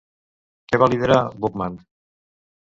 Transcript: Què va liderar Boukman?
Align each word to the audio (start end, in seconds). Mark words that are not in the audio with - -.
Què 0.71 0.79
va 0.85 0.87
liderar 0.95 1.19
Boukman? 1.45 1.79